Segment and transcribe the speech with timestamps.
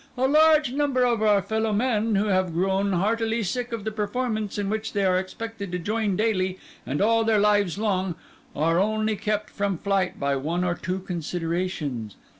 [0.17, 4.67] A large number of our fellowmen, who have grown heartily sick of the performance in
[4.67, 8.15] which they are expected to join daily and all their lives long,
[8.55, 12.15] are only kept from flight by one or two considerations.